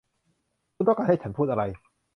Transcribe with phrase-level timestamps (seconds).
[0.75, 1.63] คุณต้องการให้ฉันพูดอะไร?